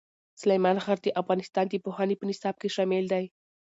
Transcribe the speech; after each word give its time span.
سلیمان 0.41 0.77
غر 0.85 0.97
د 1.03 1.07
افغانستان 1.21 1.65
د 1.69 1.73
پوهنې 1.85 2.15
په 2.17 2.25
نصاب 2.29 2.55
کې 2.61 2.73
شامل 2.75 3.03
دی. 3.13 3.25